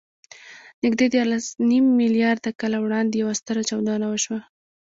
[0.83, 4.39] نږدې دیارلسنیم میلیارده کاله وړاندې یوه ستره چاودنه وشوه.